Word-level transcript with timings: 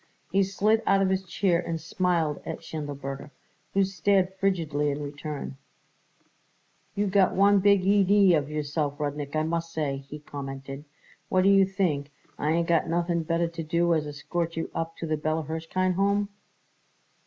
He 0.31 0.41
slid 0.41 0.81
out 0.87 1.03
of 1.03 1.11
his 1.11 1.23
chair 1.25 1.59
and 1.59 1.79
smiled 1.79 2.41
at 2.43 2.63
Schindelberger, 2.63 3.29
who 3.75 3.83
stared 3.83 4.33
frigidly 4.33 4.89
in 4.89 5.03
return. 5.03 5.57
"You 6.95 7.05
got 7.05 7.37
a 7.37 7.57
big 7.59 7.81
idee 7.85 8.33
of 8.33 8.49
yourself, 8.49 8.97
Rudnik, 8.99 9.35
I 9.35 9.43
must 9.43 9.71
say," 9.71 9.97
he 9.97 10.17
commented. 10.17 10.85
"What 11.29 11.43
do 11.43 11.49
you 11.49 11.67
think, 11.67 12.11
I 12.39 12.49
ain't 12.49 12.67
got 12.67 12.87
nothing 12.89 13.21
better 13.21 13.47
to 13.49 13.61
do 13.61 13.93
as 13.93 14.07
escort 14.07 14.57
you 14.57 14.71
up 14.73 14.97
to 14.97 15.05
the 15.05 15.17
Bella 15.17 15.43
Hirshkind 15.43 15.93
Home?" 15.93 16.29